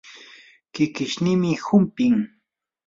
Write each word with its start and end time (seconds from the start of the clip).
kikishniimi 0.73 1.51
humpin. 1.65 2.15